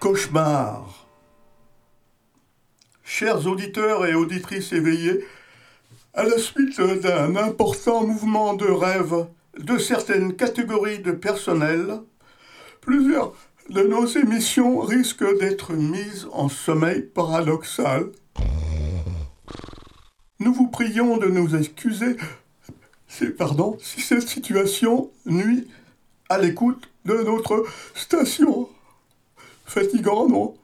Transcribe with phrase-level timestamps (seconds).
[0.00, 1.06] cauchemar.
[3.04, 5.24] Chers auditeurs et auditrices éveillés,
[6.14, 9.26] à la suite d'un important mouvement de rêve
[9.58, 12.00] de certaines catégories de personnel,
[12.80, 13.34] plusieurs
[13.68, 18.10] de nos émissions risquent d'être mises en sommeil paradoxal.
[20.38, 22.16] Nous vous prions de nous excuser
[23.06, 25.68] si cette situation nuit
[26.30, 28.68] à l'écoute de notre station.
[29.70, 30.54] Fatigant, non?